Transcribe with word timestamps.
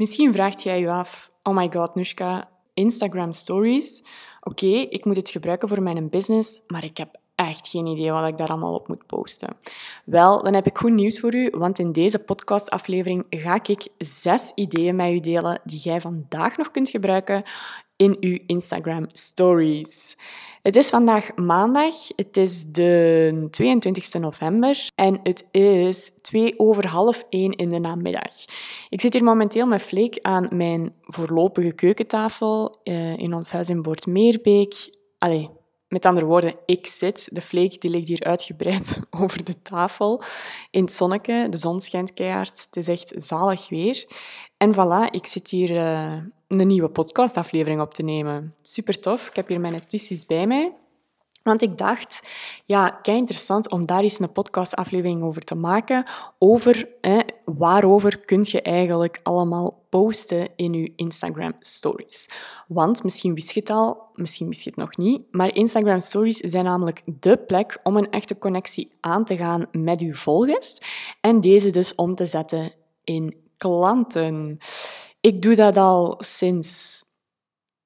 Misschien 0.00 0.32
vraagt 0.32 0.62
jij 0.62 0.80
je 0.80 0.90
af, 0.90 1.30
oh 1.42 1.56
my 1.56 1.70
god, 1.72 1.94
Nushka, 1.94 2.48
Instagram 2.74 3.32
stories. 3.32 4.04
Oké, 4.40 4.66
ik 4.66 5.04
moet 5.04 5.16
het 5.16 5.30
gebruiken 5.30 5.68
voor 5.68 5.82
mijn 5.82 6.10
business, 6.10 6.58
maar 6.66 6.84
ik 6.84 6.96
heb 6.96 7.18
echt 7.34 7.68
geen 7.68 7.86
idee 7.86 8.10
wat 8.10 8.26
ik 8.26 8.38
daar 8.38 8.48
allemaal 8.48 8.74
op 8.74 8.88
moet 8.88 9.06
posten. 9.06 9.56
Wel, 10.04 10.42
dan 10.42 10.54
heb 10.54 10.66
ik 10.66 10.78
goed 10.78 10.92
nieuws 10.92 11.20
voor 11.20 11.34
u, 11.34 11.50
want 11.50 11.78
in 11.78 11.92
deze 11.92 12.18
podcastaflevering 12.18 13.24
ga 13.30 13.54
ik 13.62 13.88
zes 13.98 14.52
ideeën 14.54 14.96
met 14.96 15.12
u 15.12 15.20
delen 15.20 15.60
die 15.64 15.80
jij 15.80 16.00
vandaag 16.00 16.56
nog 16.56 16.70
kunt 16.70 16.88
gebruiken 16.88 17.42
in 18.00 18.16
uw 18.20 18.38
Instagram 18.46 19.04
stories. 19.08 20.16
Het 20.62 20.76
is 20.76 20.88
vandaag 20.88 21.34
maandag, 21.36 21.94
het 22.16 22.36
is 22.36 22.64
de 22.66 23.46
22 23.50 24.12
november 24.12 24.90
en 24.94 25.20
het 25.22 25.44
is 25.50 26.10
twee 26.20 26.58
over 26.58 26.86
half 26.86 27.24
één 27.28 27.52
in 27.52 27.68
de 27.68 27.78
namiddag. 27.78 28.44
Ik 28.88 29.00
zit 29.00 29.12
hier 29.12 29.24
momenteel 29.24 29.66
met 29.66 29.82
Fleek 29.82 30.18
aan 30.22 30.48
mijn 30.50 30.94
voorlopige 31.02 31.72
keukentafel 31.72 32.80
uh, 32.84 33.16
in 33.16 33.34
ons 33.34 33.50
huis 33.50 33.68
in 33.68 33.82
Boortmeerbeek. 33.82 34.74
Allee, 35.18 35.50
met 35.88 36.06
andere 36.06 36.26
woorden, 36.26 36.54
ik 36.66 36.86
zit. 36.86 37.28
De 37.32 37.42
Fleek 37.42 37.80
die 37.80 37.90
ligt 37.90 38.08
hier 38.08 38.24
uitgebreid 38.24 39.00
over 39.20 39.44
de 39.44 39.62
tafel 39.62 40.22
in 40.70 40.82
het 40.82 40.92
zonneke. 40.92 41.46
De 41.50 41.56
zon 41.56 41.80
schijnt 41.80 42.14
keihard. 42.14 42.66
Het 42.66 42.76
is 42.76 42.88
echt 42.88 43.12
zalig 43.16 43.68
weer. 43.68 44.06
En 44.56 44.72
voilà, 44.74 45.10
ik 45.10 45.26
zit 45.26 45.50
hier 45.50 45.70
uh, 45.70 46.16
een 46.58 46.66
nieuwe 46.66 46.88
podcastaflevering 46.88 47.80
op 47.80 47.94
te 47.94 48.02
nemen. 48.02 48.54
Super 48.62 49.00
tof. 49.00 49.28
Ik 49.28 49.36
heb 49.36 49.48
hier 49.48 49.60
mijn 49.60 49.72
notities 49.72 50.26
bij 50.26 50.46
mij. 50.46 50.72
Want 51.42 51.62
ik 51.62 51.78
dacht, 51.78 52.30
ja, 52.64 52.90
kei 52.90 53.16
interessant 53.16 53.70
om 53.70 53.86
daar 53.86 54.02
eens 54.02 54.20
een 54.20 54.32
podcastaflevering 54.32 55.22
over 55.22 55.42
te 55.42 55.54
maken. 55.54 56.04
Over 56.38 56.88
hè, 57.00 57.18
waarover 57.44 58.18
kun 58.18 58.40
je 58.42 58.62
eigenlijk 58.62 59.20
allemaal 59.22 59.84
posten 59.88 60.48
in 60.56 60.72
je 60.72 60.92
Instagram 60.96 61.52
stories. 61.58 62.28
Want 62.68 63.02
misschien 63.02 63.34
wist 63.34 63.52
je 63.52 63.60
het 63.60 63.70
al, 63.70 64.02
misschien 64.14 64.48
wist 64.48 64.62
je 64.62 64.70
het 64.70 64.78
nog 64.78 64.96
niet, 64.96 65.22
maar 65.30 65.54
Instagram 65.54 66.00
stories 66.00 66.36
zijn 66.36 66.64
namelijk 66.64 67.02
de 67.04 67.36
plek 67.36 67.80
om 67.82 67.96
een 67.96 68.10
echte 68.10 68.38
connectie 68.38 68.88
aan 69.00 69.24
te 69.24 69.36
gaan 69.36 69.66
met 69.72 70.00
je 70.00 70.14
volgers 70.14 70.78
en 71.20 71.40
deze 71.40 71.70
dus 71.70 71.94
om 71.94 72.14
te 72.14 72.26
zetten 72.26 72.72
in 73.04 73.36
klanten. 73.56 74.58
Ik 75.20 75.42
doe 75.42 75.54
dat 75.54 75.76
al 75.76 76.14
sinds 76.18 77.02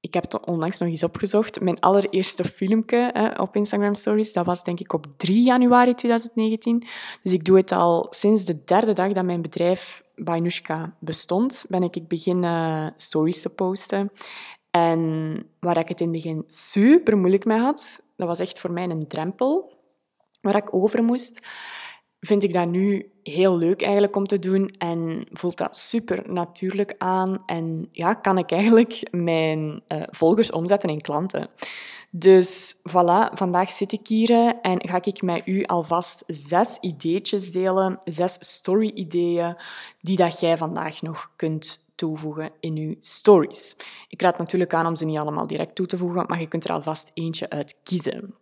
ik 0.05 0.15
heb 0.15 0.23
het 0.23 0.47
onlangs 0.47 0.79
nog 0.79 0.89
eens 0.89 1.03
opgezocht. 1.03 1.61
Mijn 1.61 1.81
allereerste 1.81 2.45
filmpje 2.45 3.11
hè, 3.13 3.43
op 3.43 3.57
Instagram 3.57 3.95
Stories, 3.95 4.33
dat 4.33 4.47
was 4.47 4.65
denk 4.65 4.81
ik 4.81 4.93
op 4.93 5.07
3 5.17 5.43
januari 5.43 5.95
2019. 5.95 6.83
Dus 7.23 7.33
ik 7.33 7.45
doe 7.45 7.57
het 7.57 7.73
al 7.73 8.07
sinds 8.11 8.45
de 8.45 8.65
derde 8.65 8.93
dag 8.93 9.12
dat 9.12 9.25
mijn 9.25 9.43
bedrijf 9.43 10.05
Bainushka 10.15 10.97
bestond, 11.01 11.65
ben 11.69 11.83
ik 11.83 12.09
beginnen 12.09 12.95
stories 12.97 13.43
te 13.43 13.49
posten. 13.49 14.12
En 14.71 15.43
waar 15.61 15.79
ik 15.79 15.89
het 15.89 16.01
in 16.01 16.12
het 16.12 16.23
begin 16.23 16.45
super 16.47 17.17
moeilijk 17.17 17.45
mee 17.45 17.59
had, 17.59 18.03
dat 18.17 18.29
was 18.29 18.39
echt 18.39 18.59
voor 18.59 18.73
mij 18.73 18.85
een 18.85 19.09
drempel 19.09 19.73
waar 20.41 20.57
ik 20.57 20.75
over 20.75 21.05
moest 21.05 21.41
vind 22.27 22.43
ik 22.43 22.53
dat 22.53 22.69
nu 22.69 23.12
heel 23.25 23.58
leuk 23.58 23.83
eigenlijk 23.83 24.17
om 24.17 24.27
te 24.27 24.39
doen 24.39 24.69
en 24.78 25.27
voelt 25.33 25.56
dat 25.56 25.77
super 25.77 26.33
natuurlijk 26.33 26.94
aan. 26.98 27.42
En 27.47 27.89
ja, 27.92 28.14
kan 28.14 28.39
ik 28.39 28.50
eigenlijk 28.50 29.08
mijn 29.11 29.83
uh, 29.89 30.03
volgers 30.11 30.50
omzetten 30.50 30.91
in 30.91 31.00
klanten. 31.00 31.48
Dus 32.11 32.75
voilà, 32.91 33.33
vandaag 33.33 33.70
zit 33.70 33.92
ik 33.92 34.08
hier 34.08 34.31
eh, 34.31 34.50
en 34.62 34.89
ga 34.89 35.03
ik 35.03 35.22
met 35.22 35.42
u 35.47 35.64
alvast 35.64 36.25
zes 36.27 36.78
ideetjes 36.81 37.53
delen, 37.53 37.98
zes 38.05 38.36
story-ideeën, 38.41 39.56
die 40.00 40.16
dat 40.16 40.41
jij 40.41 40.56
vandaag 40.56 41.03
nog 41.03 41.31
kunt 41.36 41.92
toevoegen 41.94 42.50
in 42.61 42.77
uw 42.77 42.94
stories. 43.00 43.77
Ik 44.09 44.22
raad 44.22 44.38
natuurlijk 44.38 44.75
aan 44.75 44.86
om 44.86 44.97
ze 44.97 45.05
niet 45.05 45.19
allemaal 45.19 45.47
direct 45.47 45.75
toe 45.75 45.86
te 45.86 45.97
voegen, 45.97 46.25
maar 46.27 46.41
je 46.41 46.48
kunt 46.48 46.64
er 46.64 46.72
alvast 46.72 47.11
eentje 47.14 47.50
uit 47.50 47.77
kiezen. 47.83 48.34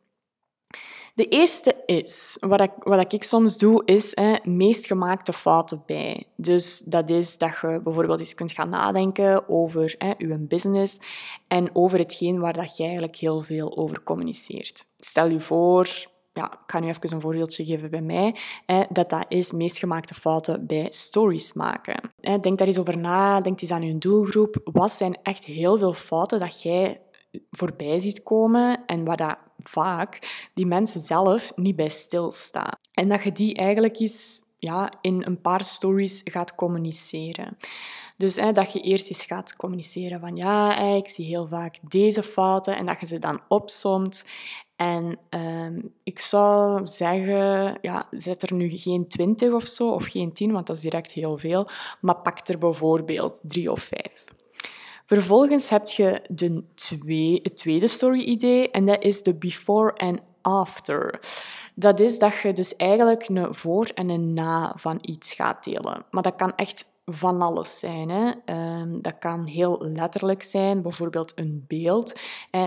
De 1.15 1.29
eerste 1.29 1.83
is, 1.87 2.37
wat 2.41 2.61
ik, 2.61 2.71
wat 2.79 3.13
ik 3.13 3.23
soms 3.23 3.59
doe, 3.59 3.83
is 3.85 4.13
hè, 4.15 4.37
meest 4.43 4.87
gemaakte 4.87 5.33
fouten 5.33 5.83
bij. 5.87 6.27
Dus 6.37 6.79
dat 6.79 7.11
is 7.11 7.39
dat 7.39 7.59
je 7.61 7.81
bijvoorbeeld 7.85 8.21
eens 8.21 8.35
kunt 8.35 8.53
gaan 8.53 8.69
nadenken 8.69 9.49
over 9.49 9.95
hè, 9.99 10.13
je 10.19 10.39
business 10.39 10.99
en 11.49 11.75
over 11.75 11.99
hetgeen 11.99 12.39
waar 12.39 12.53
dat 12.53 12.77
je 12.77 12.83
eigenlijk 12.83 13.17
heel 13.17 13.41
veel 13.41 13.77
over 13.77 14.03
communiceert. 14.03 14.85
Stel 14.97 15.29
je 15.29 15.41
voor, 15.41 15.89
ja, 16.33 16.53
ik 16.53 16.59
ga 16.67 16.81
nu 16.81 16.89
even 16.89 17.13
een 17.13 17.21
voorbeeldje 17.21 17.65
geven 17.65 17.91
bij 17.91 18.03
mij, 18.03 18.37
hè, 18.67 18.83
dat 18.89 19.11
dat 19.11 19.25
is 19.29 19.53
meest 19.53 19.79
gemaakte 19.79 20.15
fouten 20.15 20.67
bij 20.67 20.87
stories 20.89 21.53
maken. 21.53 22.11
Hè, 22.21 22.39
denk 22.39 22.59
daar 22.59 22.67
eens 22.67 22.79
over 22.79 22.99
na, 22.99 23.41
denk 23.41 23.61
eens 23.61 23.71
aan 23.71 23.83
je 23.83 23.99
doelgroep. 23.99 24.61
Wat 24.65 24.93
zijn 24.93 25.19
echt 25.23 25.45
heel 25.45 25.79
veel 25.79 25.93
fouten 25.93 26.39
dat 26.39 26.63
jij 26.63 27.01
voorbij 27.51 28.01
ziet 28.01 28.23
komen 28.23 28.83
en 28.87 29.05
waar 29.05 29.17
dat 29.17 29.37
vaak 29.69 30.49
die 30.55 30.67
mensen 30.67 31.01
zelf 31.01 31.53
niet 31.57 31.77
bij 31.77 31.89
stilstaan. 31.89 32.79
En 32.93 33.09
dat 33.09 33.23
je 33.23 33.33
die 33.33 33.55
eigenlijk 33.55 33.99
eens 33.99 34.41
ja, 34.59 34.93
in 35.01 35.23
een 35.27 35.41
paar 35.41 35.65
stories 35.65 36.21
gaat 36.25 36.55
communiceren. 36.55 37.57
Dus 38.17 38.37
hè, 38.37 38.53
dat 38.53 38.73
je 38.73 38.81
eerst 38.81 39.09
eens 39.09 39.25
gaat 39.25 39.57
communiceren 39.57 40.21
van 40.21 40.37
ja, 40.37 40.79
ik 40.79 41.09
zie 41.09 41.27
heel 41.27 41.47
vaak 41.47 41.79
deze 41.89 42.23
fouten 42.23 42.77
en 42.77 42.87
dat 42.87 43.01
je 43.01 43.07
ze 43.07 43.19
dan 43.19 43.41
opsomt. 43.49 44.25
En 44.77 45.19
ehm, 45.29 45.81
ik 46.03 46.21
zou 46.21 46.87
zeggen, 46.87 47.79
ja, 47.81 48.07
zet 48.11 48.43
er 48.43 48.55
nu 48.55 48.69
geen 48.71 49.09
20 49.09 49.53
of 49.53 49.67
zo, 49.67 49.91
of 49.91 50.07
geen 50.07 50.33
10, 50.33 50.53
want 50.53 50.67
dat 50.67 50.77
is 50.77 50.83
direct 50.83 51.13
heel 51.13 51.39
veel. 51.39 51.69
Maar 52.01 52.17
pak 52.17 52.49
er 52.49 52.59
bijvoorbeeld 52.59 53.41
drie 53.43 53.71
of 53.71 53.83
vijf. 53.83 54.25
Vervolgens 55.13 55.69
heb 55.69 55.87
je 55.87 56.23
de 56.29 56.65
twee, 56.75 57.41
het 57.43 57.57
tweede 57.57 57.87
story-idee 57.87 58.71
en 58.71 58.87
dat 58.87 59.05
is 59.05 59.23
de 59.23 59.35
before 59.35 59.95
and 59.95 60.21
after. 60.43 61.21
Dat 61.75 62.01
is 62.01 62.19
dat 62.19 62.41
je 62.43 62.53
dus 62.53 62.77
eigenlijk 62.77 63.29
een 63.29 63.55
voor 63.55 63.87
en 63.95 64.09
een 64.09 64.35
na 64.35 64.73
van 64.77 64.99
iets 65.01 65.33
gaat 65.33 65.65
delen. 65.65 66.05
Maar 66.11 66.23
dat 66.23 66.37
kan 66.37 66.55
echt 66.57 66.91
van 67.05 67.43
alles 67.43 67.79
zijn. 67.79 68.09
Hè. 68.09 68.33
Ehm, 68.45 69.01
dat 69.01 69.19
kan 69.19 69.47
heel 69.47 69.79
letterlijk 69.81 70.43
zijn, 70.43 70.83
bijvoorbeeld 70.83 71.33
een 71.35 71.65
beeld. 71.69 72.21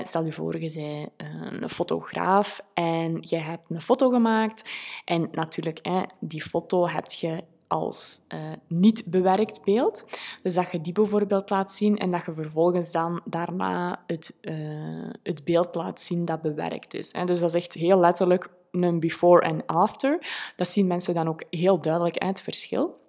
stel 0.04 0.26
je 0.26 0.32
voor, 0.32 0.60
je 0.60 0.74
bent 0.74 1.10
ehm, 1.18 1.64
een 1.64 1.70
fotograaf 1.70 2.62
en 2.74 3.18
je 3.20 3.38
hebt 3.38 3.70
een 3.70 3.82
foto 3.82 4.10
gemaakt. 4.10 4.70
En 5.06 5.28
natuurlijk, 5.32 5.82
die 6.20 6.42
foto 6.42 6.88
heb 6.88 7.08
je 7.08 7.44
als 7.68 8.20
uh, 8.34 8.40
niet 8.68 9.04
bewerkt 9.06 9.64
beeld. 9.64 10.06
Dus 10.44 10.54
dat 10.54 10.72
je 10.72 10.82
die 10.82 10.94
bijvoorbeeld 10.94 11.50
laat 11.50 11.72
zien 11.72 11.98
en 11.98 12.12
dat 12.12 12.26
je 12.26 12.34
vervolgens 12.34 12.92
dan 12.92 13.22
daarna 13.26 14.04
het, 14.08 14.38
uh, 14.42 15.10
het 15.24 15.44
beeld 15.44 15.76
laat 15.76 16.02
zien 16.02 16.26
dat 16.26 16.42
bewerkt 16.42 16.94
is. 16.94 17.12
Dus 17.12 17.40
dat 17.40 17.50
is 17.50 17.56
echt 17.56 17.74
heel 17.74 18.00
letterlijk 18.00 18.50
een 18.72 19.00
before 19.00 19.42
en 19.42 19.66
after. 19.66 20.28
Dat 20.56 20.68
zien 20.68 20.88
mensen 20.88 21.14
dan 21.14 21.28
ook 21.28 21.44
heel 21.50 21.82
duidelijk 21.82 22.18
uit 22.18 22.30
het 22.30 22.42
verschil. 22.42 23.04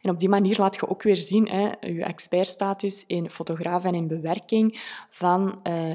En 0.00 0.10
op 0.10 0.18
die 0.18 0.28
manier 0.28 0.56
laat 0.58 0.74
je 0.74 0.88
ook 0.88 1.02
weer 1.02 1.16
zien 1.16 1.48
hè, 1.48 1.70
je 1.80 2.04
expertstatus 2.04 3.04
in 3.06 3.30
fotograaf 3.30 3.84
en 3.84 3.94
in 3.94 4.06
bewerking 4.06 4.80
van 5.10 5.60
uh, 5.62 5.92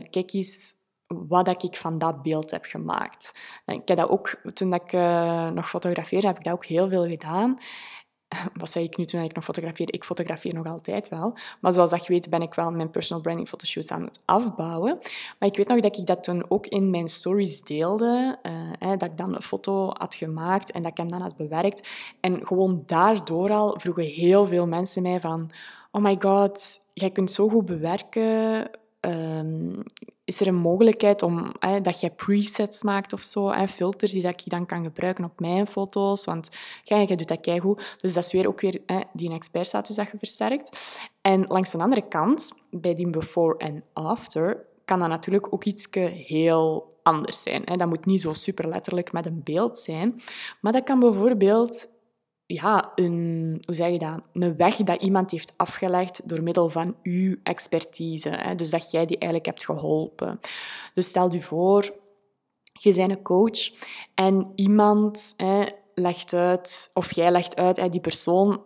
wat 1.07 1.63
ik 1.63 1.75
van 1.75 1.97
dat 1.97 2.21
beeld 2.21 2.51
heb 2.51 2.65
gemaakt. 2.65 3.33
Ik 3.65 3.81
heb 3.87 3.97
dat 3.97 4.09
ook, 4.09 4.39
toen 4.53 4.73
ik 4.73 4.93
uh, 4.93 5.49
nog 5.49 5.69
fotografeerde, 5.69 6.27
heb 6.27 6.37
ik 6.37 6.43
dat 6.43 6.53
ook 6.53 6.65
heel 6.65 6.89
veel 6.89 7.07
gedaan. 7.07 7.57
Wat 8.59 8.71
zei 8.71 8.85
ik 8.85 8.97
nu 8.97 9.05
toen 9.05 9.21
ik 9.21 9.35
nog 9.35 9.43
fotografeerde? 9.43 9.91
Ik 9.91 10.03
fotografeer 10.03 10.53
nog 10.53 10.67
altijd 10.67 11.09
wel. 11.09 11.37
Maar 11.61 11.73
zoals 11.73 11.89
dat 11.89 12.05
je 12.05 12.13
weet, 12.13 12.29
ben 12.29 12.41
ik 12.41 12.53
wel 12.53 12.71
mijn 12.71 12.91
personal 12.91 13.21
branding 13.21 13.47
fotoshoots 13.47 13.91
aan 13.91 14.03
het 14.03 14.21
afbouwen. 14.25 14.97
Maar 15.39 15.49
ik 15.49 15.57
weet 15.57 15.67
nog 15.67 15.79
dat 15.79 15.97
ik 15.97 16.05
dat 16.05 16.23
toen 16.23 16.45
ook 16.49 16.67
in 16.67 16.89
mijn 16.89 17.07
stories 17.07 17.61
deelde. 17.61 18.39
Uh, 18.79 18.89
dat 18.89 19.03
ik 19.03 19.17
dan 19.17 19.35
een 19.35 19.41
foto 19.41 19.89
had 19.93 20.15
gemaakt 20.15 20.71
en 20.71 20.81
dat 20.81 20.91
ik 20.91 20.97
hem 20.97 21.09
dan 21.09 21.21
had 21.21 21.35
bewerkt. 21.35 21.89
En 22.19 22.47
gewoon 22.47 22.83
daardoor 22.85 23.51
al 23.51 23.79
vroegen 23.79 24.03
heel 24.03 24.45
veel 24.45 24.67
mensen 24.67 25.01
mij 25.01 25.19
van... 25.19 25.49
Oh 25.91 26.01
my 26.01 26.15
god, 26.19 26.79
jij 26.93 27.11
kunt 27.11 27.31
zo 27.31 27.49
goed 27.49 27.65
bewerken 27.65 28.69
um, 29.05 29.83
is 30.23 30.41
er 30.41 30.47
een 30.47 30.55
mogelijkheid 30.55 31.21
om, 31.21 31.51
dat 31.81 31.99
je 31.99 32.09
presets 32.09 32.83
maakt 32.83 33.13
of 33.13 33.21
zo, 33.21 33.65
filters 33.67 34.11
die 34.11 34.21
dat 34.21 34.41
ik 34.41 34.49
dan 34.49 34.65
kan 34.65 34.83
gebruiken 34.83 35.23
op 35.23 35.39
mijn 35.39 35.67
foto's, 35.67 36.25
want 36.25 36.49
ja, 36.83 36.97
je 36.97 37.15
doet 37.15 37.27
dat 37.27 37.39
keigoed. 37.39 37.95
Dus 37.97 38.13
dat 38.13 38.23
is 38.23 38.31
weer 38.31 38.47
ook 38.47 38.61
weer 38.61 38.81
hè, 38.85 38.99
die 39.13 39.33
expertstatus 39.33 39.95
dat 39.95 40.11
je 40.11 40.17
versterkt. 40.17 40.77
En 41.21 41.45
langs 41.47 41.71
de 41.71 41.77
andere 41.77 42.07
kant, 42.07 42.51
bij 42.69 42.95
die 42.95 43.09
before 43.09 43.57
en 43.57 43.83
after, 43.93 44.65
kan 44.85 44.99
dat 44.99 45.09
natuurlijk 45.09 45.53
ook 45.53 45.63
iets 45.63 45.87
heel 45.91 46.93
anders 47.03 47.41
zijn. 47.41 47.65
Dat 47.65 47.87
moet 47.87 48.05
niet 48.05 48.21
zo 48.21 48.33
super 48.33 48.67
letterlijk 48.67 49.11
met 49.11 49.25
een 49.25 49.41
beeld 49.43 49.79
zijn, 49.79 50.21
maar 50.61 50.71
dat 50.71 50.83
kan 50.83 50.99
bijvoorbeeld 50.99 51.89
ja, 52.47 52.91
een, 52.95 53.57
hoe 53.65 53.75
zeg 53.75 53.87
je 53.87 53.99
dat? 53.99 54.21
een 54.33 54.57
weg 54.57 54.75
dat 54.75 55.03
iemand 55.03 55.31
heeft 55.31 55.53
afgelegd 55.55 56.29
door 56.29 56.43
middel 56.43 56.69
van 56.69 56.95
uw 57.03 57.35
expertise. 57.43 58.29
Hè? 58.29 58.55
Dus 58.55 58.69
dat 58.69 58.91
jij 58.91 59.05
die 59.05 59.17
eigenlijk 59.17 59.45
hebt 59.45 59.65
geholpen. 59.65 60.39
Dus 60.93 61.07
stel 61.07 61.31
je 61.31 61.41
voor, 61.41 61.93
je 62.73 62.93
bent 62.93 63.11
een 63.11 63.21
coach 63.21 63.71
en 64.13 64.51
iemand 64.55 65.33
hè, 65.37 65.63
legt 65.93 66.33
uit, 66.33 66.91
of 66.93 67.13
jij 67.13 67.31
legt 67.31 67.55
uit, 67.55 67.77
hè, 67.77 67.89
die 67.89 68.01
persoon, 68.01 68.63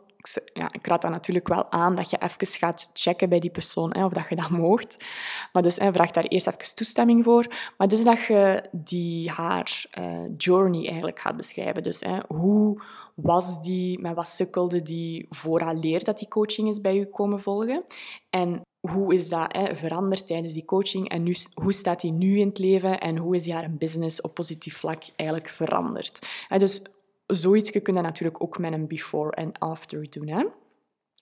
ja, 0.53 0.67
ik 0.71 0.87
raad 0.87 1.01
dan 1.01 1.11
natuurlijk 1.11 1.47
wel 1.47 1.71
aan 1.71 1.95
dat 1.95 2.09
je 2.09 2.21
even 2.21 2.47
gaat 2.47 2.89
checken 2.93 3.29
bij 3.29 3.39
die 3.39 3.51
persoon 3.51 3.93
hè, 3.93 4.05
of 4.05 4.13
dat 4.13 4.29
je 4.29 4.35
dat 4.35 4.49
moogt. 4.63 5.05
Maar 5.51 5.63
dus 5.63 5.75
hè, 5.75 5.93
vraag 5.93 6.11
daar 6.11 6.23
eerst 6.23 6.47
even 6.47 6.75
toestemming 6.75 7.23
voor. 7.23 7.45
Maar 7.77 7.87
dus 7.87 8.03
dat 8.03 8.25
je 8.25 8.63
die, 8.71 9.31
haar 9.31 9.85
uh, 9.99 10.19
journey 10.37 10.87
eigenlijk 10.87 11.19
gaat 11.19 11.37
beschrijven. 11.37 11.83
Dus 11.83 11.99
hè, 11.99 12.17
hoe 12.27 12.81
was 13.21 13.61
die, 13.61 13.99
met 13.99 14.15
wat 14.15 14.27
sukkelde 14.27 14.81
die 14.81 15.25
vooraleer 15.29 16.03
dat 16.03 16.17
die 16.17 16.27
coaching 16.27 16.69
is 16.69 16.81
bij 16.81 16.95
je 16.95 17.09
komen 17.09 17.39
volgen? 17.39 17.83
En 18.29 18.61
hoe 18.79 19.13
is 19.13 19.29
dat 19.29 19.55
hè, 19.55 19.75
veranderd 19.75 20.27
tijdens 20.27 20.53
die 20.53 20.65
coaching 20.65 21.09
en 21.09 21.23
nu, 21.23 21.35
hoe 21.53 21.73
staat 21.73 22.01
die 22.01 22.11
nu 22.11 22.39
in 22.39 22.47
het 22.47 22.57
leven 22.57 22.99
en 22.99 23.17
hoe 23.17 23.35
is 23.35 23.43
die 23.43 23.53
haar 23.53 23.71
business 23.71 24.21
op 24.21 24.33
positief 24.33 24.77
vlak 24.77 25.03
eigenlijk 25.15 25.49
veranderd? 25.49 26.19
dus 26.57 26.81
zoiets 27.27 27.71
kun 27.71 27.93
je 27.93 28.01
natuurlijk 28.01 28.43
ook 28.43 28.57
met 28.57 28.73
een 28.73 28.87
before 28.87 29.31
en 29.31 29.51
after 29.57 30.09
doen. 30.09 30.27
Hè? 30.27 30.45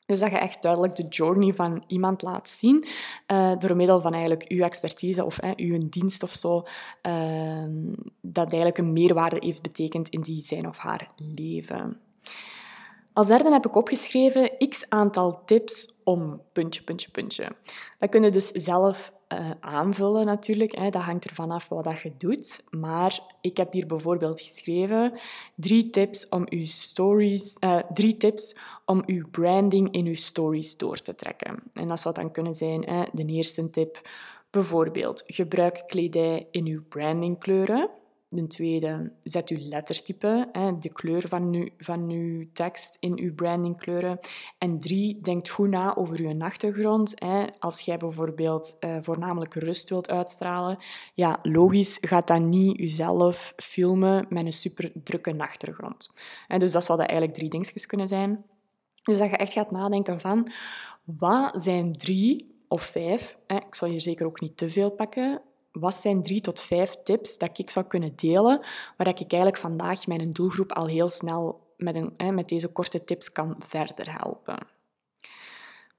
Dus 0.07 0.19
dat 0.19 0.31
je 0.31 0.38
echt 0.38 0.62
duidelijk 0.62 0.95
de 0.95 1.07
journey 1.07 1.54
van 1.54 1.83
iemand 1.88 2.21
laat 2.21 2.50
zien 2.50 2.88
uh, 3.27 3.57
door 3.57 3.75
middel 3.75 4.01
van 4.01 4.12
eigenlijk 4.12 4.45
uw 4.48 4.63
expertise 4.63 5.25
of 5.25 5.39
uw 5.56 5.77
dienst 5.89 6.24
of 6.24 6.33
zo, 6.33 6.65
uh, 7.07 7.63
dat 8.21 8.45
eigenlijk 8.45 8.77
een 8.77 8.94
meerwaarde 8.94 9.38
heeft 9.39 9.62
betekend 9.62 10.09
in 10.09 10.21
die 10.21 10.42
zijn 10.42 10.68
of 10.68 10.77
haar 10.77 11.12
leven. 11.15 12.00
Als 13.13 13.27
derde 13.27 13.51
heb 13.51 13.65
ik 13.65 13.75
opgeschreven 13.75 14.51
x 14.69 14.89
aantal 14.89 15.42
tips 15.45 16.00
om 16.04 16.42
puntje, 16.51 16.83
puntje, 16.83 17.12
puntje. 17.12 17.56
Dat 18.00 18.09
kun 18.09 18.24
je 18.24 18.31
dus 18.31 18.51
zelf 18.51 19.13
uh, 19.33 19.51
aanvullen 19.59 20.25
natuurlijk. 20.25 20.75
Hè. 20.75 20.89
Dat 20.89 21.01
hangt 21.01 21.25
ervan 21.25 21.51
af 21.51 21.69
wat 21.69 21.83
dat 21.83 22.01
je 22.01 22.12
doet. 22.18 22.63
Maar 22.69 23.19
ik 23.41 23.57
heb 23.57 23.71
hier 23.71 23.85
bijvoorbeeld 23.85 24.41
geschreven 24.41 25.13
drie 25.56 25.89
tips 25.89 26.29
om 26.29 26.45
uw 26.50 26.65
stories, 26.65 27.57
uh, 27.59 27.79
drie 27.94 28.18
tips 28.18 28.56
om 28.85 29.03
uw 29.06 29.29
branding 29.31 29.91
in 29.91 30.06
uw 30.06 30.15
stories 30.15 30.77
door 30.77 31.01
te 31.01 31.15
trekken. 31.15 31.63
En 31.74 31.88
dat 31.88 32.00
zou 32.00 32.13
dan 32.13 32.31
kunnen 32.31 32.56
zijn 32.56 32.83
hè, 32.83 33.03
de 33.12 33.25
eerste 33.25 33.69
tip. 33.69 34.01
Bijvoorbeeld, 34.50 35.24
gebruik 35.25 35.83
kledij 35.88 36.47
in 36.51 36.65
uw 36.65 36.83
brandingkleuren. 36.89 37.89
De 38.29 38.47
tweede, 38.47 39.12
zet 39.24 39.50
uw 39.50 39.57
lettertype, 39.59 40.50
de 40.79 40.89
kleur 40.89 41.27
van 41.27 41.53
uw, 41.53 41.69
van 41.77 42.09
uw 42.09 42.47
tekst 42.53 42.97
in 43.00 43.19
uw 43.19 43.33
brandingkleuren. 43.33 44.19
En 44.57 44.79
drie, 44.79 45.21
denk 45.21 45.47
goed 45.47 45.69
na 45.69 45.95
over 45.95 46.19
uw 46.19 46.41
achtergrond. 46.41 47.15
Als 47.59 47.81
jij 47.81 47.97
bijvoorbeeld 47.97 48.75
eh, 48.79 48.97
voornamelijk 49.01 49.53
rust 49.53 49.89
wilt 49.89 50.09
uitstralen, 50.09 50.77
ja, 51.13 51.39
logisch 51.41 51.97
gaat 52.01 52.27
dat 52.27 52.41
niet 52.41 52.79
jezelf 52.79 53.53
filmen 53.56 54.25
met 54.30 54.45
een 54.45 54.51
super 54.51 54.91
drukke 55.03 55.38
achtergrond. 55.38 56.12
Dus 56.57 56.71
dat 56.71 56.83
zouden 56.83 57.07
eigenlijk 57.07 57.38
drie 57.38 57.50
dingetjes 57.50 57.85
kunnen 57.85 58.07
zijn. 58.07 58.45
Dus 59.03 59.18
dat 59.18 59.30
je 59.30 59.38
echt 59.38 59.53
gaat 59.53 59.71
nadenken 59.71 60.19
van, 60.19 60.51
wat 61.03 61.62
zijn 61.62 61.94
drie 61.94 62.56
of 62.68 62.81
vijf, 62.81 63.38
ik 63.47 63.75
zal 63.75 63.89
hier 63.89 64.01
zeker 64.01 64.25
ook 64.25 64.41
niet 64.41 64.57
te 64.57 64.69
veel 64.69 64.89
pakken, 64.89 65.41
wat 65.79 65.94
zijn 65.94 66.21
drie 66.21 66.41
tot 66.41 66.59
vijf 66.59 66.95
tips 67.03 67.38
dat 67.38 67.59
ik 67.59 67.69
zou 67.69 67.85
kunnen 67.85 68.13
delen, 68.15 68.62
waar 68.97 69.07
ik 69.07 69.19
eigenlijk 69.19 69.57
vandaag 69.57 70.07
mijn 70.07 70.31
doelgroep 70.31 70.71
al 70.71 70.85
heel 70.88 71.07
snel 71.07 71.59
met, 71.77 71.95
een, 71.95 72.35
met 72.35 72.50
deze 72.50 72.68
korte 72.68 73.03
tips 73.03 73.31
kan 73.31 73.56
verder 73.59 74.19
helpen. 74.19 74.57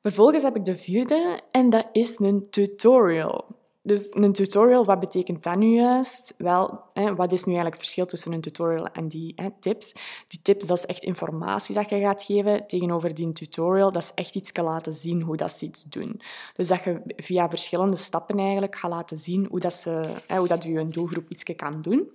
Vervolgens 0.03 0.43
heb 0.43 0.57
ik 0.57 0.65
de 0.65 0.79
vierde 0.79 1.41
en 1.51 1.71
dat 1.71 1.89
is 1.93 2.19
een 2.19 2.47
tutorial. 2.51 3.58
Dus 3.88 4.06
een 4.11 4.32
tutorial, 4.32 4.85
wat 4.85 5.00
betekent 5.00 5.43
dat 5.43 5.56
nu 5.56 5.75
juist? 5.75 6.35
Wel, 6.38 6.81
hè, 6.93 7.14
wat 7.14 7.32
is 7.32 7.44
nu 7.44 7.52
eigenlijk 7.52 7.75
het 7.75 7.85
verschil 7.85 8.06
tussen 8.06 8.32
een 8.32 8.40
tutorial 8.40 8.87
en 8.87 9.08
die 9.08 9.32
hè, 9.37 9.49
tips? 9.61 9.93
Die 10.26 10.43
tips, 10.43 10.67
dat 10.67 10.79
is 10.79 10.87
echt 10.87 11.02
informatie 11.02 11.75
dat 11.75 11.88
je 11.88 11.99
gaat 11.99 12.23
geven. 12.23 12.67
Tegenover 12.67 13.14
die 13.14 13.32
tutorial, 13.32 13.93
dat 13.93 14.02
is 14.02 14.12
echt 14.14 14.35
iets 14.35 14.52
kan 14.52 14.64
laten 14.64 14.93
zien 14.93 15.23
hoe 15.23 15.37
dat 15.37 15.52
ze 15.52 15.64
iets 15.64 15.85
doen. 15.85 16.20
Dus 16.52 16.69
dat 16.69 16.82
je 16.82 17.00
via 17.17 17.49
verschillende 17.49 17.96
stappen 17.96 18.38
eigenlijk 18.38 18.76
gaat 18.76 18.90
laten 18.90 19.17
zien 19.17 19.46
hoe, 19.50 19.61
dat 19.61 19.73
ze, 19.73 20.11
hè, 20.26 20.38
hoe 20.38 20.49
dat 20.49 20.64
je 20.64 20.79
een 20.79 20.90
doelgroep 20.90 21.29
iets 21.29 21.43
kan 21.43 21.81
doen. 21.81 22.11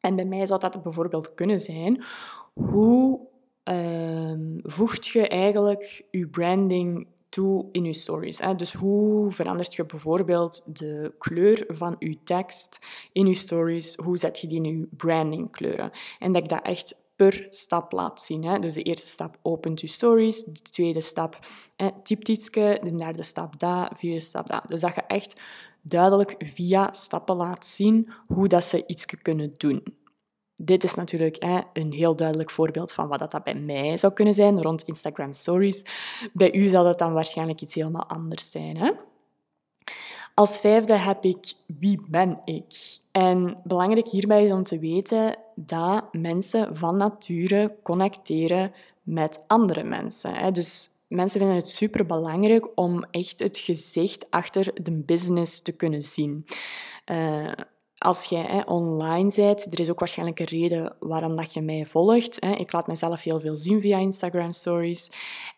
En 0.00 0.16
bij 0.16 0.24
mij 0.24 0.46
zou 0.46 0.60
dat 0.60 0.82
bijvoorbeeld 0.82 1.34
kunnen 1.34 1.60
zijn, 1.60 2.04
hoe 2.52 3.20
uh, 3.64 4.58
voegt 4.62 5.06
je 5.06 5.28
eigenlijk 5.28 6.04
je 6.10 6.28
branding 6.28 7.06
toe 7.34 7.68
in 7.72 7.84
je 7.84 7.92
stories. 7.92 8.40
Dus 8.56 8.72
hoe 8.72 9.30
verandert 9.30 9.74
je 9.74 9.86
bijvoorbeeld 9.86 10.76
de 10.78 11.14
kleur 11.18 11.64
van 11.68 11.96
je 11.98 12.18
tekst 12.24 12.78
in 13.12 13.26
je 13.26 13.34
stories? 13.34 13.96
Hoe 13.96 14.18
zet 14.18 14.38
je 14.38 14.46
die 14.46 14.62
in 14.62 14.78
je 14.78 14.88
brandingkleuren? 14.96 15.90
En 16.18 16.32
dat 16.32 16.42
ik 16.42 16.48
dat 16.48 16.62
echt 16.62 17.02
per 17.16 17.46
stap 17.50 17.92
laat 17.92 18.20
zien. 18.20 18.44
Hè. 18.44 18.58
Dus 18.58 18.72
de 18.72 18.82
eerste 18.82 19.06
stap 19.06 19.38
opent 19.42 19.80
je 19.80 19.86
stories, 19.86 20.44
de 20.44 20.62
tweede 20.62 21.00
stap 21.00 21.38
hè, 21.76 21.88
typt 22.02 22.28
iets, 22.28 22.50
de 22.50 22.92
derde 22.96 23.22
stap 23.22 23.58
dat, 23.58 23.88
de 23.88 23.96
vierde 23.96 24.20
stap 24.20 24.46
dat. 24.46 24.68
Dus 24.68 24.80
dat 24.80 24.94
je 24.94 25.02
echt 25.02 25.40
duidelijk 25.82 26.34
via 26.38 26.92
stappen 26.92 27.36
laat 27.36 27.66
zien 27.66 28.12
hoe 28.26 28.48
dat 28.48 28.64
ze 28.64 28.86
iets 28.86 29.06
kunnen 29.22 29.52
doen. 29.56 29.82
Dit 30.56 30.84
is 30.84 30.94
natuurlijk 30.94 31.42
hè, 31.42 31.60
een 31.72 31.92
heel 31.92 32.16
duidelijk 32.16 32.50
voorbeeld 32.50 32.92
van 32.92 33.08
wat 33.08 33.30
dat 33.30 33.44
bij 33.44 33.54
mij 33.54 33.98
zou 33.98 34.12
kunnen 34.12 34.34
zijn 34.34 34.62
rond 34.62 34.82
Instagram 34.82 35.32
Stories. 35.32 35.84
Bij 36.32 36.54
u 36.54 36.68
zal 36.68 36.84
dat 36.84 36.98
dan 36.98 37.12
waarschijnlijk 37.12 37.60
iets 37.60 37.74
helemaal 37.74 38.06
anders 38.06 38.50
zijn. 38.50 38.76
Hè? 38.76 38.90
Als 40.34 40.58
vijfde 40.58 40.94
heb 40.94 41.24
ik 41.24 41.52
wie 41.66 42.00
ben 42.08 42.40
ik? 42.44 42.98
En 43.12 43.60
belangrijk 43.64 44.08
hierbij 44.08 44.44
is 44.44 44.52
om 44.52 44.62
te 44.62 44.78
weten 44.78 45.36
dat 45.54 46.12
mensen 46.12 46.76
van 46.76 46.96
nature 46.96 47.76
connecteren 47.82 48.72
met 49.02 49.44
andere 49.46 49.82
mensen. 49.82 50.54
Dus 50.54 50.90
mensen 51.08 51.38
vinden 51.38 51.58
het 51.58 51.68
super 51.68 52.06
belangrijk 52.06 52.68
om 52.74 53.04
echt 53.10 53.38
het 53.38 53.58
gezicht 53.58 54.30
achter 54.30 54.70
de 54.82 54.92
business 54.92 55.62
te 55.62 55.72
kunnen 55.72 56.02
zien. 56.02 56.46
Uh, 57.06 57.52
als 58.04 58.24
jij 58.24 58.42
hè, 58.42 58.60
online 58.60 59.32
bent, 59.36 59.72
er 59.72 59.80
is 59.80 59.90
ook 59.90 59.98
waarschijnlijk 59.98 60.40
een 60.40 60.46
reden 60.46 60.96
waarom 60.98 61.36
dat 61.36 61.54
je 61.54 61.60
mij 61.60 61.86
volgt. 61.86 62.36
Hè. 62.40 62.50
Ik 62.50 62.72
laat 62.72 62.86
mezelf 62.86 63.22
heel 63.22 63.40
veel 63.40 63.56
zien 63.56 63.80
via 63.80 63.98
Instagram 63.98 64.52
Stories. 64.52 65.10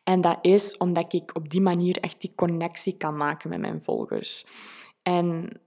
En 0.04 0.20
dat 0.20 0.38
is 0.42 0.76
omdat 0.76 1.12
ik 1.12 1.36
op 1.36 1.50
die 1.50 1.60
manier 1.60 1.98
echt 2.00 2.20
die 2.20 2.34
connectie 2.34 2.96
kan 2.96 3.16
maken 3.16 3.50
met 3.50 3.60
mijn 3.60 3.82
volgers. 3.82 4.46
En 5.02 5.60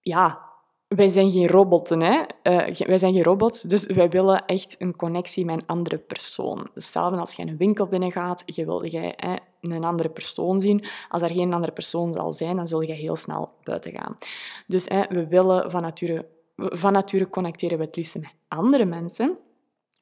ja, 0.00 0.49
wij 0.96 1.08
zijn 1.08 1.30
geen 1.30 1.46
robotten, 1.46 2.02
hè? 2.02 2.20
Uh, 2.42 2.76
wij 2.86 2.98
zijn 2.98 3.12
geen 3.12 3.22
robots, 3.22 3.62
dus 3.62 3.86
wij 3.86 4.08
willen 4.08 4.44
echt 4.46 4.76
een 4.78 4.96
connectie 4.96 5.44
met 5.44 5.56
een 5.56 5.66
andere 5.66 5.98
persoon. 5.98 6.68
Hetzelfde 6.74 7.18
als 7.18 7.32
je 7.32 7.42
een 7.42 7.56
winkel 7.56 7.86
binnengaat, 7.86 8.42
je 8.46 8.64
wil 8.64 8.86
jij 8.86 9.12
hè, 9.16 9.34
een 9.60 9.84
andere 9.84 10.08
persoon 10.08 10.60
zien. 10.60 10.84
Als 11.08 11.22
er 11.22 11.30
geen 11.30 11.52
andere 11.52 11.72
persoon 11.72 12.12
zal 12.12 12.32
zijn, 12.32 12.56
dan 12.56 12.66
zul 12.66 12.80
je 12.80 12.92
heel 12.92 13.16
snel 13.16 13.52
buiten 13.64 13.92
gaan. 13.92 14.16
Dus 14.66 14.84
hè, 14.88 15.02
we 15.08 15.26
willen 15.26 15.70
van 15.70 15.82
nature, 15.82 16.26
van 16.56 16.92
nature 16.92 17.28
connecteren 17.28 17.78
we 17.78 17.84
het 17.84 17.96
liefst 17.96 18.14
met 18.14 18.34
andere 18.48 18.84
mensen. 18.84 19.38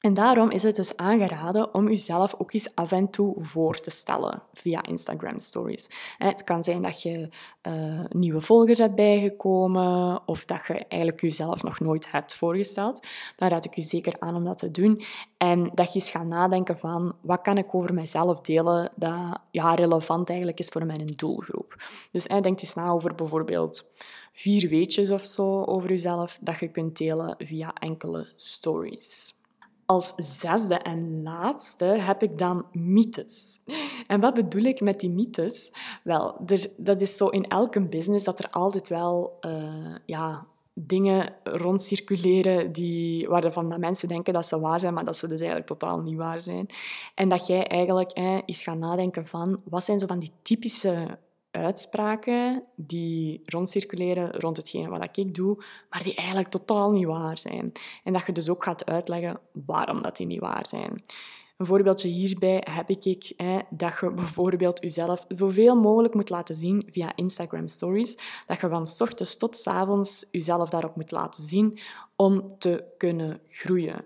En 0.00 0.14
daarom 0.14 0.50
is 0.50 0.62
het 0.62 0.76
dus 0.76 0.96
aangeraden 0.96 1.74
om 1.74 1.88
jezelf 1.88 2.34
ook 2.38 2.52
eens 2.52 2.74
af 2.74 2.92
en 2.92 3.10
toe 3.10 3.34
voor 3.38 3.80
te 3.80 3.90
stellen 3.90 4.42
via 4.52 4.82
Instagram 4.82 5.38
Stories. 5.38 5.88
Het 6.18 6.42
kan 6.42 6.64
zijn 6.64 6.80
dat 6.80 7.02
je 7.02 7.28
uh, 7.62 8.04
nieuwe 8.08 8.40
volgers 8.40 8.78
hebt 8.78 8.94
bijgekomen 8.94 10.20
of 10.26 10.44
dat 10.44 10.66
je 10.66 10.74
eigenlijk 10.74 11.20
jezelf 11.20 11.62
nog 11.62 11.80
nooit 11.80 12.10
hebt 12.10 12.34
voorgesteld. 12.34 13.06
Dan 13.36 13.48
raad 13.48 13.64
ik 13.64 13.74
je 13.74 13.82
zeker 13.82 14.16
aan 14.18 14.34
om 14.34 14.44
dat 14.44 14.58
te 14.58 14.70
doen. 14.70 15.02
En 15.36 15.70
dat 15.74 15.92
je 15.92 15.98
eens 15.98 16.10
gaat 16.10 16.26
nadenken 16.26 16.78
van 16.78 17.16
wat 17.20 17.40
kan 17.40 17.58
ik 17.58 17.74
over 17.74 17.94
mijzelf 17.94 18.40
delen 18.40 18.92
dat 18.96 19.40
ja, 19.50 19.74
relevant 19.74 20.28
eigenlijk 20.28 20.58
is 20.58 20.68
voor 20.68 20.86
mijn 20.86 21.06
doelgroep. 21.16 21.76
Dus 22.12 22.24
denk 22.24 22.60
eens 22.60 22.74
na 22.74 22.88
over 22.88 23.14
bijvoorbeeld 23.14 23.90
vier 24.32 24.68
weetjes 24.68 25.10
of 25.10 25.24
zo 25.24 25.64
over 25.64 25.90
jezelf 25.90 26.38
dat 26.40 26.58
je 26.58 26.70
kunt 26.70 26.96
delen 26.96 27.34
via 27.38 27.72
enkele 27.72 28.26
stories. 28.34 29.37
Als 29.90 30.12
zesde 30.16 30.74
en 30.74 31.22
laatste 31.22 31.84
heb 31.84 32.22
ik 32.22 32.38
dan 32.38 32.66
mythes. 32.72 33.60
En 34.06 34.20
wat 34.20 34.34
bedoel 34.34 34.62
ik 34.62 34.80
met 34.80 35.00
die 35.00 35.10
mythes? 35.10 35.72
Wel, 36.04 36.40
er, 36.46 36.66
dat 36.76 37.00
is 37.00 37.16
zo 37.16 37.28
in 37.28 37.44
elke 37.44 37.88
business 37.88 38.24
dat 38.24 38.38
er 38.38 38.50
altijd 38.50 38.88
wel 38.88 39.38
uh, 39.40 39.94
ja, 40.06 40.46
dingen 40.74 41.34
rondcirculeren 41.44 42.72
die, 42.72 43.28
waarvan 43.28 43.68
dat 43.68 43.78
mensen 43.78 44.08
denken 44.08 44.32
dat 44.32 44.46
ze 44.46 44.60
waar 44.60 44.80
zijn, 44.80 44.94
maar 44.94 45.04
dat 45.04 45.16
ze 45.16 45.28
dus 45.28 45.38
eigenlijk 45.38 45.68
totaal 45.68 46.00
niet 46.00 46.16
waar 46.16 46.42
zijn. 46.42 46.66
En 47.14 47.28
dat 47.28 47.46
jij 47.46 47.66
eigenlijk 47.66 48.10
eh, 48.10 48.38
eens 48.44 48.62
gaat 48.62 48.78
nadenken 48.78 49.26
van, 49.26 49.60
wat 49.64 49.84
zijn 49.84 49.98
zo 49.98 50.06
van 50.06 50.18
die 50.18 50.32
typische 50.42 51.18
uitspraken 51.58 52.64
die 52.76 53.40
rondcirculeren 53.44 54.32
rond 54.32 54.56
hetgene 54.56 54.88
wat 54.88 55.16
ik 55.16 55.34
doe, 55.34 55.64
maar 55.90 56.02
die 56.02 56.14
eigenlijk 56.14 56.48
totaal 56.48 56.92
niet 56.92 57.06
waar 57.06 57.38
zijn. 57.38 57.72
En 58.04 58.12
dat 58.12 58.26
je 58.26 58.32
dus 58.32 58.48
ook 58.48 58.64
gaat 58.64 58.86
uitleggen 58.86 59.40
waarom 59.52 60.02
dat 60.02 60.16
die 60.16 60.26
niet 60.26 60.40
waar 60.40 60.66
zijn. 60.66 61.02
Een 61.56 61.66
voorbeeldje 61.66 62.08
hierbij 62.08 62.64
heb 62.70 62.90
ik 62.90 63.32
hè, 63.36 63.58
dat 63.70 63.98
je 64.00 64.12
bijvoorbeeld 64.12 64.82
jezelf 64.82 65.24
zoveel 65.28 65.76
mogelijk 65.76 66.14
moet 66.14 66.30
laten 66.30 66.54
zien 66.54 66.82
via 66.90 67.12
Instagram 67.16 67.68
Stories. 67.68 68.18
Dat 68.46 68.60
je 68.60 68.68
van 68.68 68.86
ochtends 68.98 69.36
tot 69.36 69.56
s 69.56 69.66
avonds 69.66 70.26
jezelf 70.30 70.68
daarop 70.68 70.96
moet 70.96 71.10
laten 71.10 71.42
zien 71.42 71.78
om 72.16 72.58
te 72.58 72.84
kunnen 72.96 73.40
groeien 73.46 74.04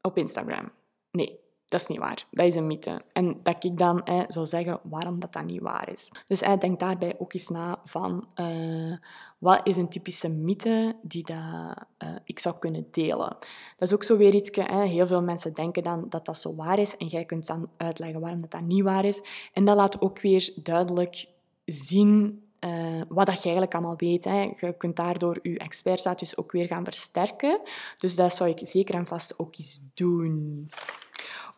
op 0.00 0.16
Instagram. 0.18 0.70
Nee, 1.10 1.40
Dat 1.68 1.80
is 1.80 1.86
niet 1.86 1.98
waar. 1.98 2.26
Dat 2.30 2.46
is 2.46 2.54
een 2.54 2.66
mythe. 2.66 3.02
En 3.12 3.40
dat 3.42 3.64
ik 3.64 3.78
dan 3.78 4.00
hè, 4.04 4.24
zou 4.28 4.46
zeggen 4.46 4.80
waarom 4.82 5.20
dat, 5.20 5.32
dat 5.32 5.44
niet 5.44 5.60
waar 5.60 5.92
is. 5.92 6.10
Dus 6.26 6.40
hè, 6.40 6.56
denk 6.56 6.80
daarbij 6.80 7.14
ook 7.18 7.32
eens 7.32 7.48
na 7.48 7.80
van 7.84 8.28
uh, 8.36 8.96
wat 9.38 9.60
is 9.64 9.76
een 9.76 9.88
typische 9.88 10.28
mythe 10.28 10.96
die 11.02 11.24
dat, 11.24 11.38
uh, 11.38 12.08
ik 12.24 12.38
zou 12.38 12.58
kunnen 12.58 12.86
delen. 12.90 13.36
Dat 13.76 13.88
is 13.88 13.94
ook 13.94 14.02
zo 14.02 14.16
weer 14.16 14.34
iets. 14.34 14.50
Heel 14.66 15.06
veel 15.06 15.22
mensen 15.22 15.54
denken 15.54 15.82
dan 15.82 16.06
dat 16.08 16.26
dat 16.26 16.38
zo 16.38 16.56
waar 16.56 16.78
is 16.78 16.96
en 16.96 17.06
jij 17.06 17.24
kunt 17.24 17.46
dan 17.46 17.68
uitleggen 17.76 18.20
waarom 18.20 18.40
dat, 18.40 18.50
dat 18.50 18.60
niet 18.60 18.82
waar 18.82 19.04
is. 19.04 19.20
En 19.52 19.64
dat 19.64 19.76
laat 19.76 20.00
ook 20.00 20.20
weer 20.20 20.52
duidelijk 20.62 21.28
zien 21.64 22.40
uh, 22.60 23.02
wat 23.08 23.26
dat 23.26 23.36
je 23.36 23.42
eigenlijk 23.42 23.74
allemaal 23.74 23.96
weet. 23.96 24.24
Hè. 24.24 24.52
Je 24.56 24.74
kunt 24.76 24.96
daardoor 24.96 25.38
je 25.42 25.58
expertstatus 25.58 26.36
ook 26.36 26.52
weer 26.52 26.66
gaan 26.66 26.84
versterken. 26.84 27.60
Dus 27.96 28.14
dat 28.14 28.36
zou 28.36 28.50
ik 28.50 28.58
zeker 28.60 28.94
en 28.94 29.06
vast 29.06 29.38
ook 29.38 29.56
eens 29.56 29.80
doen. 29.94 30.68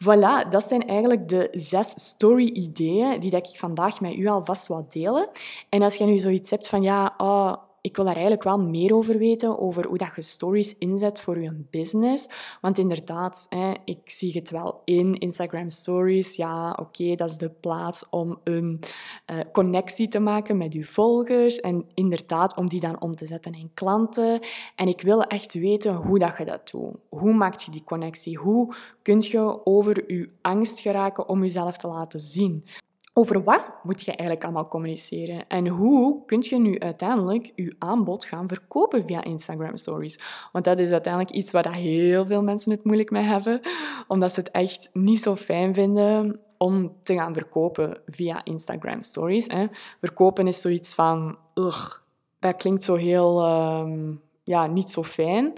Voilà, 0.05 0.49
dat 0.51 0.69
zijn 0.69 0.89
eigenlijk 0.89 1.29
de 1.29 1.49
zes 1.53 1.93
story-ideeën 1.95 3.21
die 3.21 3.37
ik 3.37 3.47
vandaag 3.47 4.01
met 4.01 4.15
u 4.15 4.27
alvast 4.27 4.67
wil 4.67 4.87
delen. 4.89 5.29
En 5.69 5.83
als 5.83 5.97
je 5.97 6.05
nu 6.05 6.19
zoiets 6.19 6.51
hebt 6.51 6.69
van, 6.69 6.83
ja, 6.83 7.15
oh, 7.17 7.55
ik 7.89 7.97
wil 7.97 8.05
daar 8.05 8.15
eigenlijk 8.15 8.45
wel 8.45 8.59
meer 8.59 8.95
over 8.95 9.19
weten, 9.19 9.59
over 9.59 9.87
hoe 9.87 9.99
dat 9.99 10.15
je 10.15 10.23
stories 10.23 10.79
inzet 10.79 11.21
voor 11.21 11.41
je 11.41 11.65
business. 11.71 12.29
Want 12.61 12.79
inderdaad, 12.79 13.47
hè, 13.49 13.73
ik 13.85 13.99
zie 14.05 14.33
het 14.33 14.51
wel 14.51 14.83
in 14.85 15.19
Instagram 15.19 15.71
stories. 15.71 16.37
Ja, 16.37 16.77
oké, 16.81 17.15
dat 17.15 17.31
is 17.31 17.37
de 17.37 17.51
plaats 17.51 18.09
om 18.11 18.41
een 18.45 18.81
uh, 19.31 19.39
connectie 19.53 20.09
te 20.09 20.19
maken 20.19 20.57
met 20.57 20.73
je 20.73 20.85
volgers. 20.85 21.61
En 21.61 21.87
inderdaad, 21.95 22.57
om 22.57 22.69
die 22.69 22.81
dan 22.81 23.01
om 23.01 23.17
te 23.17 23.27
zetten 23.27 23.55
in 23.55 23.71
klanten. 23.75 24.41
En 24.77 24.89
ik 24.89 25.01
wil 25.01 25.23
echt 25.23 25.55
weten 25.55 25.95
hoe 25.95 26.19
dat 26.19 26.37
je 26.39 26.45
dat 26.45 26.71
doet. 26.71 26.97
Hoe 27.09 27.33
maak 27.33 27.61
je 27.61 27.71
die 27.71 27.85
connectie? 27.85 28.39
Hoe 28.39 28.75
kun 29.03 29.21
je 29.21 29.67
over 29.67 30.13
je 30.13 30.31
angst 30.43 30.81
geraken 30.81 31.29
om 31.29 31.43
jezelf 31.43 31.77
te 31.77 31.89
laten 31.89 32.21
zien? 32.21 32.65
Over 33.19 33.45
wat 33.45 33.65
moet 33.83 34.01
je 34.01 34.11
eigenlijk 34.11 34.45
allemaal 34.45 34.69
communiceren? 34.69 35.47
En 35.49 35.69
hoe 35.69 36.25
kun 36.25 36.45
je 36.49 36.59
nu 36.59 36.79
uiteindelijk 36.79 37.53
je 37.55 37.75
aanbod 37.79 38.25
gaan 38.25 38.49
verkopen 38.49 39.07
via 39.07 39.25
Instagram 39.25 39.77
Stories? 39.77 40.19
Want 40.53 40.65
dat 40.65 40.79
is 40.79 40.91
uiteindelijk 40.91 41.35
iets 41.35 41.51
waar 41.51 41.73
heel 41.73 42.27
veel 42.27 42.43
mensen 42.43 42.71
het 42.71 42.85
moeilijk 42.85 43.11
mee 43.11 43.23
hebben, 43.23 43.61
omdat 44.09 44.33
ze 44.33 44.41
het 44.41 44.51
echt 44.51 44.91
niet 44.93 45.21
zo 45.21 45.37
fijn 45.37 45.75
vinden 45.75 46.41
om 46.59 46.97
te 47.03 47.15
gaan 47.15 47.35
verkopen 47.35 48.01
via 48.07 48.45
Instagram 48.45 49.01
Stories. 49.01 49.47
Verkopen 50.01 50.47
is 50.47 50.61
zoiets 50.61 50.95
van, 50.95 51.39
ugh, 51.55 51.97
dat 52.39 52.57
klinkt 52.57 52.83
zo 52.83 52.95
heel, 52.95 53.45
ehm, 53.45 54.15
ja, 54.45 54.67
niet 54.67 54.91
zo 54.91 55.03
fijn. 55.03 55.53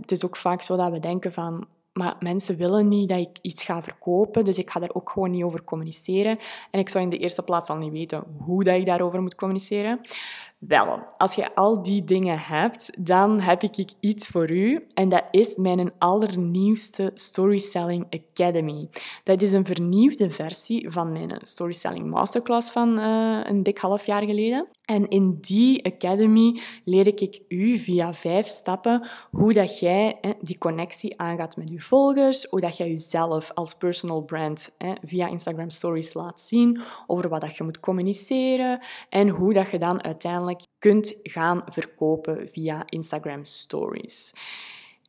Het 0.00 0.10
is 0.10 0.24
ook 0.24 0.36
vaak 0.36 0.62
zo 0.62 0.76
dat 0.76 0.90
we 0.90 1.00
denken 1.00 1.32
van, 1.32 1.66
maar 1.98 2.16
mensen 2.20 2.56
willen 2.56 2.88
niet 2.88 3.08
dat 3.08 3.18
ik 3.18 3.38
iets 3.42 3.64
ga 3.64 3.82
verkopen, 3.82 4.44
dus 4.44 4.58
ik 4.58 4.70
ga 4.70 4.80
daar 4.80 4.94
ook 4.94 5.10
gewoon 5.10 5.30
niet 5.30 5.42
over 5.42 5.64
communiceren. 5.64 6.38
En 6.70 6.80
ik 6.80 6.88
zou 6.88 7.04
in 7.04 7.10
de 7.10 7.18
eerste 7.18 7.42
plaats 7.42 7.68
al 7.68 7.76
niet 7.76 7.92
weten 7.92 8.24
hoe 8.38 8.64
dat 8.64 8.76
ik 8.76 8.86
daarover 8.86 9.22
moet 9.22 9.34
communiceren. 9.34 10.00
Wel, 10.58 11.02
als 11.16 11.34
je 11.34 11.54
al 11.54 11.82
die 11.82 12.04
dingen 12.04 12.38
hebt, 12.38 12.90
dan 12.98 13.40
heb 13.40 13.62
ik 13.62 13.90
iets 14.00 14.28
voor 14.28 14.50
u. 14.50 14.86
En 14.94 15.08
dat 15.08 15.24
is 15.30 15.56
mijn 15.56 15.92
allernieuwste 15.98 17.10
Storytelling 17.14 18.06
Academy. 18.10 18.88
Dat 19.22 19.42
is 19.42 19.52
een 19.52 19.64
vernieuwde 19.64 20.30
versie 20.30 20.90
van 20.90 21.12
mijn 21.12 21.38
Storytelling 21.42 22.10
Masterclass 22.10 22.70
van 22.70 22.98
uh, 22.98 23.40
een 23.44 23.62
dik 23.62 23.78
half 23.78 24.06
jaar 24.06 24.22
geleden. 24.22 24.68
En 24.84 25.08
in 25.08 25.38
die 25.40 25.84
Academy 25.86 26.58
leer 26.84 27.06
ik 27.06 27.40
u 27.48 27.76
via 27.76 28.14
vijf 28.14 28.46
stappen 28.46 29.06
hoe 29.30 29.52
dat 29.52 29.78
jij 29.78 30.20
die 30.40 30.58
connectie 30.58 31.20
aangaat 31.20 31.56
met 31.56 31.70
je 31.70 31.80
volgers, 31.80 32.44
hoe 32.44 32.60
dat 32.60 32.76
jij 32.76 32.88
jezelf 32.88 33.50
als 33.54 33.74
personal 33.74 34.22
brand 34.22 34.74
via 35.02 35.28
Instagram 35.28 35.70
Stories 35.70 36.14
laat 36.14 36.40
zien, 36.40 36.80
over 37.06 37.28
wat 37.28 37.40
dat 37.40 37.56
je 37.56 37.64
moet 37.64 37.80
communiceren 37.80 38.80
en 39.08 39.28
hoe 39.28 39.52
dat 39.52 39.70
je 39.70 39.78
dan 39.78 40.04
uiteindelijk 40.04 40.47
kunt 40.78 41.18
gaan 41.22 41.62
verkopen 41.66 42.48
via 42.48 42.82
Instagram 42.86 43.44
Stories. 43.44 44.32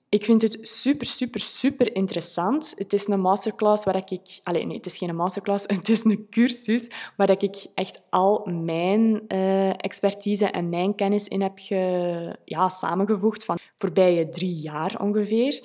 Ik 0.09 0.25
vind 0.25 0.41
het 0.41 0.57
super, 0.61 1.05
super, 1.07 1.39
super 1.39 1.95
interessant. 1.95 2.73
Het 2.77 2.93
is 2.93 3.07
een 3.07 3.19
masterclass 3.19 3.83
waar 3.83 3.95
ik... 3.95 4.39
Allez, 4.43 4.65
nee, 4.65 4.75
het 4.75 4.85
is 4.85 4.97
geen 4.97 5.15
masterclass, 5.15 5.65
het 5.75 5.89
is 5.89 6.03
een 6.03 6.27
cursus 6.29 6.87
waar 7.17 7.29
ik 7.29 7.65
echt 7.73 8.01
al 8.09 8.45
mijn 8.45 9.21
uh, 9.27 9.69
expertise 9.69 10.45
en 10.45 10.69
mijn 10.69 10.95
kennis 10.95 11.27
in 11.27 11.41
heb 11.41 11.53
ge, 11.55 12.35
ja, 12.45 12.69
samengevoegd 12.69 13.43
van 13.43 13.59
voorbije 13.75 14.29
drie 14.29 14.55
jaar 14.55 15.01
ongeveer. 15.01 15.61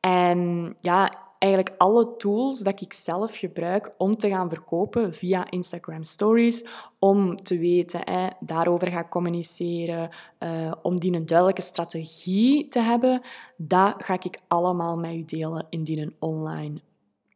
En 0.00 0.74
ja, 0.80 1.25
eigenlijk 1.38 1.74
alle 1.78 2.16
tools 2.16 2.60
dat 2.60 2.80
ik 2.80 2.92
zelf 2.92 3.36
gebruik 3.36 3.94
om 3.98 4.16
te 4.16 4.28
gaan 4.28 4.48
verkopen 4.48 5.14
via 5.14 5.50
Instagram 5.50 6.02
Stories, 6.02 6.64
om 6.98 7.36
te 7.36 7.58
weten, 7.58 8.00
hè, 8.04 8.28
daarover 8.40 8.90
ga 8.90 9.08
communiceren, 9.08 10.10
uh, 10.38 10.72
om 10.82 11.00
die 11.00 11.12
een 11.12 11.26
duidelijke 11.26 11.62
strategie 11.62 12.68
te 12.68 12.80
hebben, 12.80 13.22
dat 13.56 13.94
ga 13.98 14.14
ik 14.22 14.38
allemaal 14.48 14.96
met 14.96 15.14
u 15.14 15.24
delen 15.24 15.66
in 15.70 15.84
die 15.84 16.16
online 16.18 16.80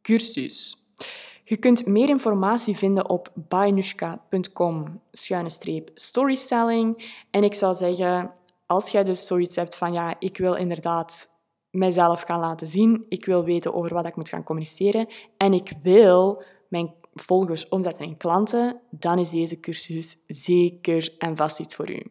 cursus. 0.03 0.85
Je 1.45 1.57
kunt 1.57 1.87
meer 1.87 2.09
informatie 2.09 2.77
vinden 2.77 3.09
op 3.09 3.33
bainushka.com 3.35 5.01
storyselling. 5.95 7.13
En 7.31 7.45
ik 7.45 7.55
zou 7.55 7.75
zeggen, 7.75 8.33
als 8.67 8.91
jij 8.91 9.05
dus 9.05 9.27
zoiets 9.27 9.57
hebt 9.57 9.77
van 9.77 9.93
ja, 9.93 10.15
ik 10.19 10.37
wil 10.37 10.55
inderdaad 10.55 11.31
mijzelf 11.71 12.23
gaan 12.23 12.41
laten 12.41 12.67
zien. 12.67 13.05
Ik 13.09 13.25
wil 13.25 13.45
weten 13.45 13.75
over 13.75 13.95
wat 13.95 14.07
ik 14.07 14.17
moet 14.17 14.29
gaan 14.29 14.43
communiceren. 14.43 15.09
En 15.37 15.53
ik 15.53 15.73
wil 15.83 16.43
mijn 16.69 16.95
volgers 17.15 17.69
omzetten 17.69 18.05
in 18.05 18.17
klanten. 18.17 18.81
Dan 18.91 19.19
is 19.19 19.31
deze 19.31 19.61
cursus 19.61 20.17
zeker 20.27 21.15
en 21.19 21.37
vast 21.37 21.61
iets 21.61 21.75
voor 21.75 21.91
u. 21.91 22.03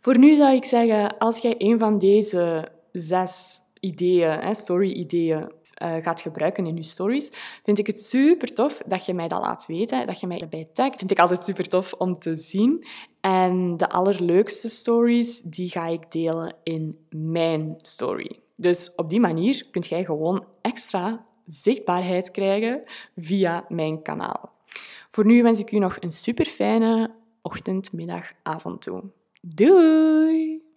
Voor 0.00 0.18
nu 0.18 0.34
zou 0.34 0.54
ik 0.54 0.64
zeggen, 0.64 1.18
als 1.18 1.38
jij 1.38 1.54
een 1.58 1.78
van 1.78 1.98
deze 1.98 2.72
zes 2.92 3.60
ideeën, 3.80 4.54
story-ideeën, 4.54 5.52
uh, 5.82 5.96
gaat 6.02 6.20
gebruiken 6.20 6.66
in 6.66 6.76
je 6.76 6.82
stories, 6.82 7.30
vind 7.64 7.78
ik 7.78 7.86
het 7.86 8.00
super 8.00 8.54
tof 8.54 8.82
dat 8.86 9.06
je 9.06 9.14
mij 9.14 9.28
dat 9.28 9.40
laat 9.40 9.66
weten, 9.66 10.06
dat 10.06 10.20
je 10.20 10.26
mij 10.26 10.40
erbij 10.40 10.68
tagt. 10.72 10.98
Vind 10.98 11.10
ik 11.10 11.18
altijd 11.18 11.42
super 11.42 11.68
tof 11.68 11.92
om 11.92 12.18
te 12.18 12.36
zien. 12.36 12.86
En 13.20 13.76
de 13.76 13.88
allerleukste 13.88 14.68
stories, 14.68 15.40
die 15.40 15.68
ga 15.68 15.86
ik 15.86 16.10
delen 16.10 16.54
in 16.62 17.06
mijn 17.10 17.74
story. 17.76 18.40
Dus 18.60 18.94
op 18.94 19.10
die 19.10 19.20
manier 19.20 19.66
kun 19.70 19.82
jij 19.82 20.04
gewoon 20.04 20.46
extra 20.60 21.26
zichtbaarheid 21.46 22.30
krijgen 22.30 22.82
via 23.16 23.64
mijn 23.68 24.02
kanaal. 24.02 24.52
Voor 25.10 25.26
nu 25.26 25.42
wens 25.42 25.60
ik 25.60 25.72
u 25.72 25.78
nog 25.78 25.96
een 26.00 26.10
super 26.10 26.44
fijne 26.44 27.14
ochtend, 27.42 27.92
middag, 27.92 28.32
avond 28.42 28.82
toe. 28.82 29.02
Doei! 29.40 30.67